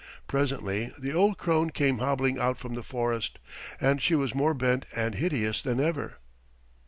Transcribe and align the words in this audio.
Presently 0.25 0.91
the 0.97 1.13
old 1.13 1.37
crone 1.37 1.69
came 1.69 1.99
hobbling 1.99 2.39
out 2.39 2.57
from 2.57 2.73
the 2.73 2.81
forest, 2.81 3.37
and 3.79 4.01
she 4.01 4.15
was 4.15 4.33
more 4.33 4.55
bent 4.55 4.87
and 4.95 5.13
hideous 5.13 5.61
than 5.61 5.79
ever. 5.79 6.17